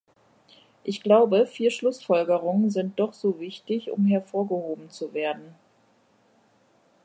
Ich 0.83 1.03
glaube, 1.03 1.45
vier 1.45 1.69
Schlussfolgerungen 1.69 2.71
sind 2.71 2.99
doch 2.99 3.13
so 3.13 3.39
wichtig, 3.39 3.91
um 3.91 4.05
hervorgehoben 4.07 4.89
zu 4.89 5.13
werden. 5.13 5.53